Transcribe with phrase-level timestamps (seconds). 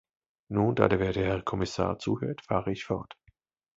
[0.49, 3.13] Nun, da der werte Herr Kommissar zuhört, fahre ich fort.